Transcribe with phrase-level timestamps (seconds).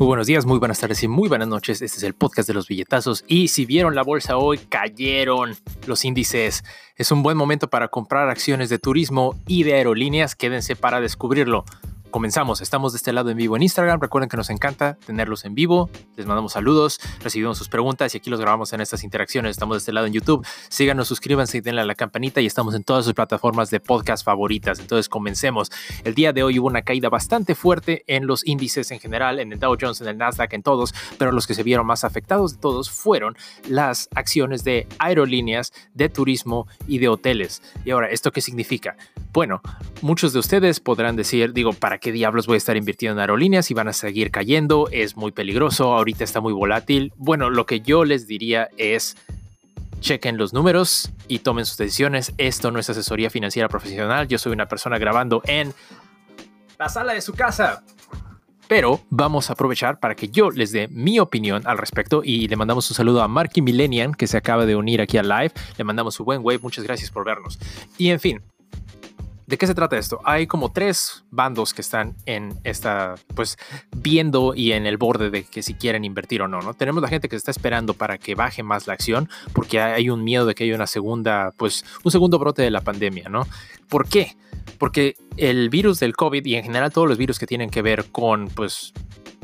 [0.00, 1.82] Muy buenos días, muy buenas tardes y muy buenas noches.
[1.82, 3.22] Este es el podcast de los billetazos.
[3.28, 5.54] Y si vieron la bolsa hoy, cayeron
[5.86, 6.64] los índices.
[6.96, 10.34] Es un buen momento para comprar acciones de turismo y de aerolíneas.
[10.34, 11.66] Quédense para descubrirlo.
[12.10, 14.00] Comenzamos, estamos de este lado en vivo en Instagram.
[14.00, 15.88] Recuerden que nos encanta tenerlos en vivo.
[16.16, 19.52] Les mandamos saludos, recibimos sus preguntas y aquí los grabamos en estas interacciones.
[19.52, 20.44] Estamos de este lado en YouTube.
[20.68, 24.24] Síganos, suscríbanse y denle a la campanita y estamos en todas sus plataformas de podcast
[24.24, 24.80] favoritas.
[24.80, 25.70] Entonces comencemos.
[26.02, 29.52] El día de hoy hubo una caída bastante fuerte en los índices en general, en
[29.52, 32.54] el Dow Jones, en el Nasdaq, en todos, pero los que se vieron más afectados
[32.54, 33.36] de todos fueron
[33.68, 37.62] las acciones de aerolíneas, de turismo y de hoteles.
[37.84, 38.96] Y ahora, ¿esto qué significa?
[39.32, 39.60] Bueno,
[40.02, 43.70] muchos de ustedes podrán decir, digo, ¿para qué diablos voy a estar invirtiendo en aerolíneas
[43.70, 44.88] y van a seguir cayendo?
[44.90, 47.12] Es muy peligroso, ahorita está muy volátil.
[47.16, 49.16] Bueno, lo que yo les diría es
[50.00, 52.32] chequen los números y tomen sus decisiones.
[52.38, 54.26] Esto no es asesoría financiera profesional.
[54.26, 55.72] Yo soy una persona grabando en
[56.78, 57.84] la sala de su casa.
[58.66, 62.54] Pero vamos a aprovechar para que yo les dé mi opinión al respecto y le
[62.54, 65.52] mandamos un saludo a Marky Millennium que se acaba de unir aquí al live.
[65.76, 66.60] Le mandamos su buen wave.
[66.60, 67.58] Muchas gracias por vernos.
[67.98, 68.40] Y en fin,
[69.50, 70.20] ¿De qué se trata esto?
[70.22, 73.58] Hay como tres bandos que están en esta, pues,
[73.96, 76.72] viendo y en el borde de que si quieren invertir o no, ¿no?
[76.72, 80.22] Tenemos la gente que está esperando para que baje más la acción porque hay un
[80.22, 83.44] miedo de que haya una segunda, pues, un segundo brote de la pandemia, ¿no?
[83.88, 84.36] ¿Por qué?
[84.78, 88.04] Porque el virus del COVID y en general todos los virus que tienen que ver
[88.12, 88.92] con, pues,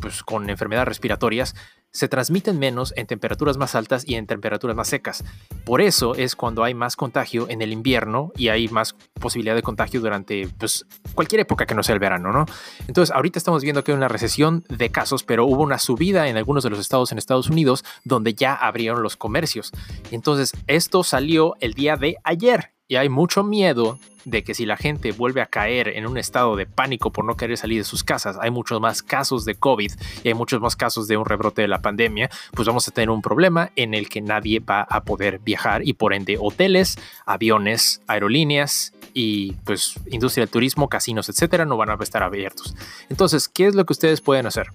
[0.00, 1.56] pues con enfermedades respiratorias
[1.96, 5.24] se transmiten menos en temperaturas más altas y en temperaturas más secas.
[5.64, 9.62] Por eso es cuando hay más contagio en el invierno y hay más posibilidad de
[9.62, 12.44] contagio durante pues, cualquier época que no sea el verano, ¿no?
[12.86, 16.36] Entonces, ahorita estamos viendo que hay una recesión de casos, pero hubo una subida en
[16.36, 19.72] algunos de los estados en Estados Unidos donde ya abrieron los comercios.
[20.10, 24.76] Entonces, esto salió el día de ayer y hay mucho miedo de que si la
[24.76, 28.02] gente vuelve a caer en un estado de pánico por no querer salir de sus
[28.02, 29.92] casas, hay muchos más casos de COVID
[30.24, 33.10] y hay muchos más casos de un rebrote de la pandemia, pues vamos a tener
[33.10, 38.02] un problema en el que nadie va a poder viajar y por ende hoteles, aviones,
[38.08, 42.74] aerolíneas y pues industria del turismo, casinos, etcétera, no van a estar abiertos.
[43.08, 44.66] Entonces, ¿qué es lo que ustedes pueden hacer?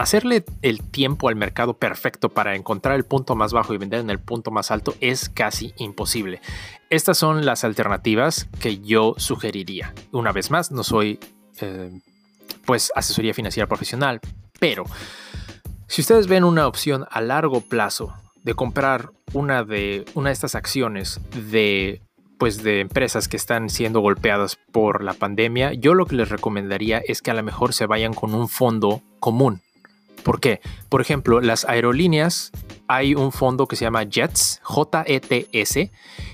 [0.00, 4.08] Hacerle el tiempo al mercado perfecto para encontrar el punto más bajo y vender en
[4.08, 6.40] el punto más alto es casi imposible.
[6.88, 9.92] Estas son las alternativas que yo sugeriría.
[10.10, 11.20] Una vez más, no soy
[11.60, 11.90] eh,
[12.64, 14.20] pues asesoría financiera profesional,
[14.58, 14.84] pero
[15.86, 20.54] si ustedes ven una opción a largo plazo de comprar una de, una de estas
[20.54, 22.00] acciones de
[22.38, 27.02] pues de empresas que están siendo golpeadas por la pandemia, yo lo que les recomendaría
[27.06, 29.60] es que a lo mejor se vayan con un fondo común,
[30.22, 30.60] ¿Por qué?
[30.88, 32.52] Por ejemplo, las aerolíneas,
[32.88, 35.92] hay un fondo que se llama JETS, J-E-T-S,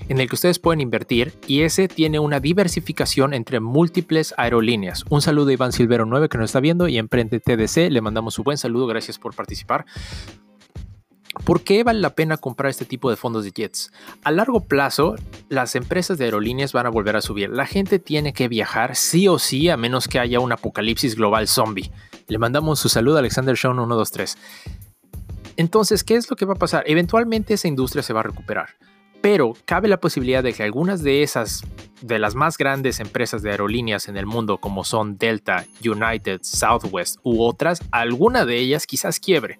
[0.09, 5.03] en el que ustedes pueden invertir y ese tiene una diversificación entre múltiples aerolíneas.
[5.09, 8.33] Un saludo a Iván Silvero 9 que nos está viendo y Emprende TDC, le mandamos
[8.33, 9.85] su buen saludo, gracias por participar.
[11.45, 13.91] ¿Por qué vale la pena comprar este tipo de fondos de jets?
[14.23, 15.15] A largo plazo,
[15.49, 17.49] las empresas de aerolíneas van a volver a subir.
[17.49, 21.47] La gente tiene que viajar sí o sí, a menos que haya un apocalipsis global
[21.47, 21.91] zombie.
[22.27, 24.37] Le mandamos su saludo a Alexander Sean 123.
[25.55, 26.83] Entonces, ¿qué es lo que va a pasar?
[26.85, 28.69] Eventualmente esa industria se va a recuperar.
[29.21, 31.63] Pero cabe la posibilidad de que algunas de esas,
[32.01, 37.17] de las más grandes empresas de aerolíneas en el mundo, como son Delta, United, Southwest
[37.23, 39.57] u otras, alguna de ellas quizás quiebre.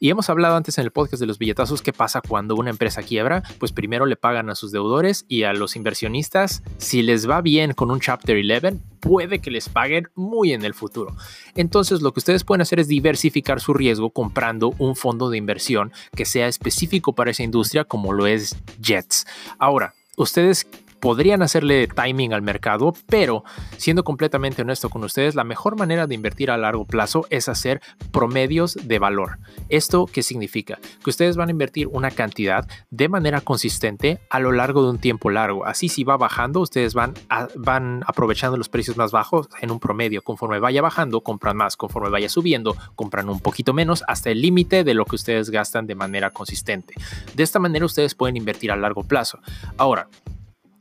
[0.00, 3.02] Y hemos hablado antes en el podcast de los billetazos qué pasa cuando una empresa
[3.02, 3.42] quiebra.
[3.58, 6.62] Pues primero le pagan a sus deudores y a los inversionistas.
[6.78, 10.74] Si les va bien con un Chapter 11, puede que les paguen muy en el
[10.74, 11.16] futuro.
[11.54, 15.92] Entonces lo que ustedes pueden hacer es diversificar su riesgo comprando un fondo de inversión
[16.14, 19.26] que sea específico para esa industria como lo es Jets.
[19.58, 20.66] Ahora, ustedes
[21.04, 23.44] podrían hacerle timing al mercado, pero
[23.76, 27.82] siendo completamente honesto con ustedes, la mejor manera de invertir a largo plazo es hacer
[28.10, 29.38] promedios de valor.
[29.68, 30.78] ¿Esto qué significa?
[31.04, 34.98] Que ustedes van a invertir una cantidad de manera consistente a lo largo de un
[34.98, 35.66] tiempo largo.
[35.66, 37.12] Así si va bajando, ustedes van,
[37.54, 40.22] van aprovechando los precios más bajos en un promedio.
[40.22, 41.76] Conforme vaya bajando, compran más.
[41.76, 45.86] Conforme vaya subiendo, compran un poquito menos hasta el límite de lo que ustedes gastan
[45.86, 46.94] de manera consistente.
[47.34, 49.38] De esta manera ustedes pueden invertir a largo plazo.
[49.76, 50.08] Ahora,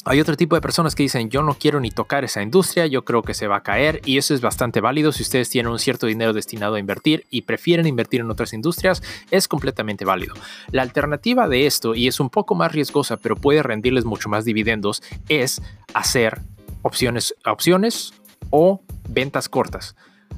[0.05, 3.05] hay otro tipo de personas que dicen yo no quiero ni tocar esa industria, yo
[3.05, 5.79] creo que se va a caer y eso es bastante válido si ustedes tienen un
[5.79, 9.01] cierto dinero destinado a invertir y prefieren invertir en otras industrias,
[9.31, 10.33] es completamente válido.
[10.71, 14.45] La alternativa de esto, y es un poco más riesgosa pero puede rendirles mucho más
[14.45, 15.61] dividendos, es
[15.94, 16.41] hacer
[16.81, 18.13] opciones, opciones
[18.50, 19.95] o ventas cortas.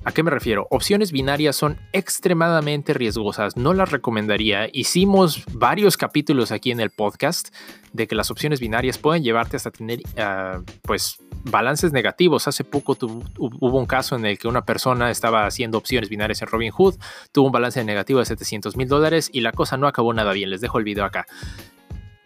[0.07, 0.67] ¿A qué me refiero?
[0.69, 4.69] Opciones binarias son extremadamente riesgosas, no las recomendaría.
[4.71, 7.51] Hicimos varios capítulos aquí en el podcast
[7.91, 12.47] de que las opciones binarias pueden llevarte hasta tener, ah, pues, balances negativos.
[12.47, 12.95] Hace poco
[13.39, 16.97] hubo un caso en el que una persona estaba haciendo opciones binarias en Robinhood,
[17.31, 20.51] tuvo un balance negativo de 700 mil dólares y la cosa no acabó nada bien.
[20.51, 21.25] Les dejo el video acá.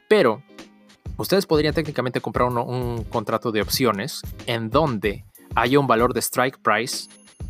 [0.10, 0.44] Pero
[1.16, 5.24] ustedes podrían técnicamente comprar un contrato de opciones en donde
[5.56, 7.10] haya un valor de strike price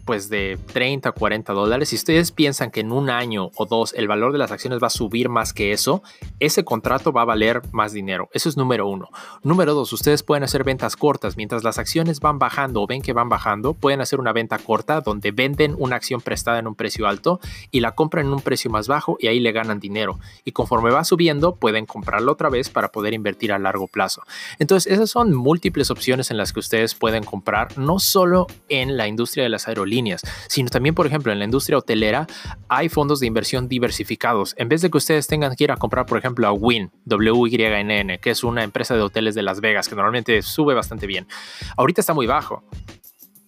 [0.10, 1.90] pues de 30 a 40 dólares.
[1.90, 4.88] Si ustedes piensan que en un año o dos el valor de las acciones va
[4.88, 6.02] a subir más que eso,
[6.40, 8.28] ese contrato va a valer más dinero.
[8.34, 9.10] Eso es número uno.
[9.44, 11.38] Número dos, ustedes pueden hacer ventas cortas.
[11.38, 15.02] Mientras las acciones van bajando o ven que van bajando, pueden hacer una venta corta
[15.02, 17.40] donde venden una acción prestada en un precio alto
[17.70, 20.18] y la compran en un precio más bajo y ahí le ganan dinero.
[20.44, 24.24] Y conforme va subiendo, pueden comprarlo otra vez para poder invertir a largo plazo.
[24.58, 29.08] Entonces, esas son múltiples opciones en las que ustedes pueden comprar, no solo en la
[29.08, 29.99] industria de las aerolíneas,
[30.48, 32.28] sino también, por ejemplo, en la industria hotelera
[32.68, 34.56] hay fondos de inversión diversificados.
[34.58, 38.20] En vez de que ustedes tengan que ir a comprar, por ejemplo, a Wynn, W-Y-N-N,
[38.20, 41.28] que es una empresa de hoteles de Las Vegas que normalmente sube bastante bien.
[41.78, 42.64] Ahorita está muy bajo.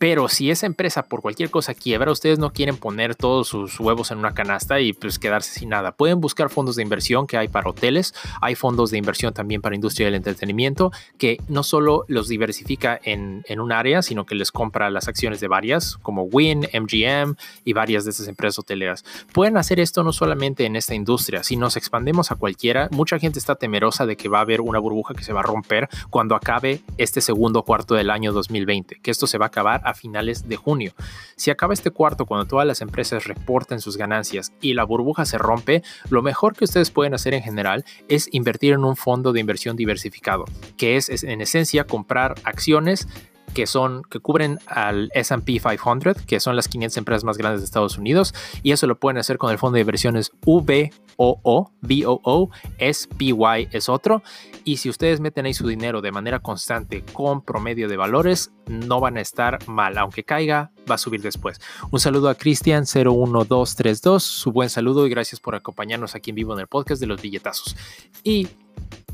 [0.02, 4.10] Pero si esa empresa por cualquier cosa quiebra, ustedes no quieren poner todos sus huevos
[4.10, 5.92] en una canasta y pues quedarse sin nada.
[5.92, 9.76] Pueden buscar fondos de inversión que hay para hoteles, hay fondos de inversión también para
[9.76, 14.52] industria del entretenimiento que no solo los diversifica en, en un área, sino que les
[14.52, 19.06] compra las acciones de varias, como Win, MGM y varias de esas empresas hoteleras.
[19.34, 23.38] Pueden hacer esto no solamente en esta industria, si nos expandemos a cualquiera, mucha gente
[23.38, 26.34] está temerosa de que va a haber una burbuja que se va a romper cuando
[26.34, 30.56] acabe este segundo cuarto del año 2020, que esto se va a acabar finales de
[30.56, 30.94] junio.
[31.36, 35.38] Si acaba este cuarto cuando todas las empresas reporten sus ganancias y la burbuja se
[35.38, 39.40] rompe, lo mejor que ustedes pueden hacer en general es invertir en un fondo de
[39.40, 40.46] inversión diversificado,
[40.78, 43.08] que es en esencia comprar acciones
[43.54, 47.66] que son que cubren al S&P 500, que son las 500 empresas más grandes de
[47.66, 48.34] Estados Unidos,
[48.64, 52.50] y eso lo pueden hacer con el fondo de inversiones VOO, VOO,
[52.80, 54.24] SPY es otro,
[54.64, 59.00] y si ustedes meten ahí su dinero de manera constante con promedio de valores, no
[59.00, 61.60] van a estar mal, aunque caiga, va a subir después.
[61.92, 66.54] Un saludo a Cristian 01232, su buen saludo y gracias por acompañarnos aquí en vivo
[66.54, 67.76] en el podcast de los billetazos.
[68.24, 68.48] Y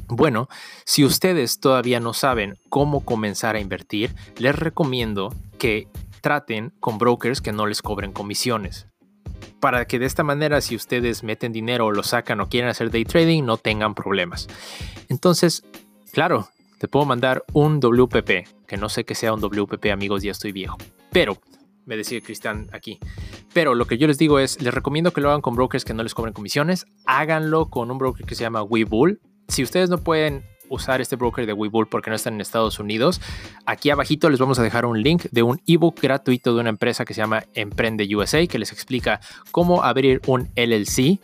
[0.09, 0.47] bueno,
[0.85, 5.87] si ustedes todavía no saben cómo comenzar a invertir, les recomiendo que
[6.21, 8.87] traten con brokers que no les cobren comisiones.
[9.59, 12.89] Para que de esta manera, si ustedes meten dinero o lo sacan o quieren hacer
[12.89, 14.47] day trading, no tengan problemas.
[15.09, 15.63] Entonces,
[16.11, 16.47] claro,
[16.79, 20.51] te puedo mandar un WPP, que no sé que sea un WPP, amigos, ya estoy
[20.51, 20.77] viejo.
[21.11, 21.37] Pero,
[21.85, 22.99] me decía Cristian aquí.
[23.53, 25.93] Pero lo que yo les digo es, les recomiendo que lo hagan con brokers que
[25.93, 26.85] no les cobren comisiones.
[27.05, 31.45] Háganlo con un broker que se llama Webull si ustedes no pueden usar este broker
[31.45, 33.21] de Webull porque no están en Estados Unidos,
[33.65, 37.05] aquí abajito les vamos a dejar un link de un ebook gratuito de una empresa
[37.05, 39.21] que se llama Emprende USA que les explica
[39.51, 41.19] cómo abrir un LLC,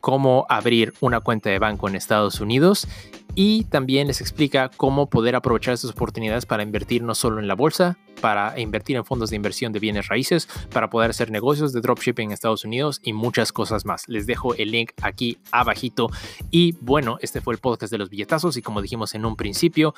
[0.00, 2.88] cómo abrir una cuenta de banco en Estados Unidos
[3.38, 7.54] y también les explica cómo poder aprovechar estas oportunidades para invertir no solo en la
[7.54, 11.80] bolsa, para invertir en fondos de inversión de bienes raíces, para poder hacer negocios de
[11.80, 14.08] dropshipping en Estados Unidos y muchas cosas más.
[14.08, 16.10] Les dejo el link aquí abajito.
[16.50, 19.94] Y bueno, este fue el podcast de los billetazos y como dijimos en un principio,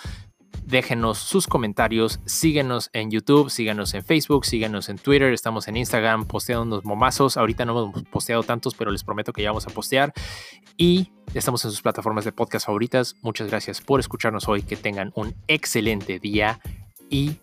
[0.70, 6.26] déjenos sus comentarios, síguenos en YouTube, síganos en Facebook, síganos en Twitter, estamos en Instagram
[6.26, 7.37] posteando unos momazos.
[7.37, 10.12] Ahorita no hemos posteado tantos, pero les prometo que ya vamos a postear.
[10.76, 13.14] Y Estamos en sus plataformas de podcast favoritas.
[13.22, 14.62] Muchas gracias por escucharnos hoy.
[14.62, 16.58] Que tengan un excelente día
[17.08, 17.37] y